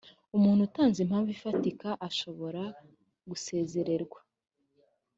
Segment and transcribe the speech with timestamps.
[0.37, 2.63] umuntu utanze impamvu ifatika ashobora
[3.29, 4.19] gusezererwa